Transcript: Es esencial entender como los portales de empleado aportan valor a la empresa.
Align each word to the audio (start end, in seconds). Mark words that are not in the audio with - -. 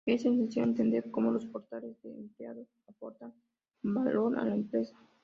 Es 0.03 0.21
esencial 0.21 0.69
entender 0.69 1.11
como 1.11 1.29
los 1.29 1.45
portales 1.45 1.95
de 2.01 2.09
empleado 2.09 2.65
aportan 2.87 3.35
valor 3.83 4.35
a 4.39 4.45
la 4.45 4.55
empresa. 4.55 4.97